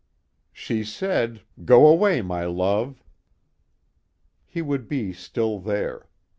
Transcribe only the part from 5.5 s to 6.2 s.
there.